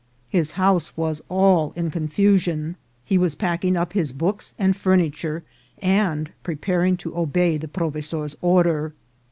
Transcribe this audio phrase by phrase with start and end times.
[0.29, 5.43] His house was all in confusion; he was pack ing up his books and furniture,
[5.77, 8.95] and preparing to obey the provesor's order.